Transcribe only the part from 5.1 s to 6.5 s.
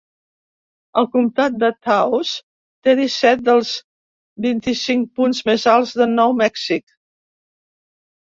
punts més alts de Nou